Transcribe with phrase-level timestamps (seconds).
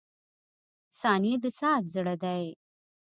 [0.99, 2.43] •ثانیې د ساعت زړه دی.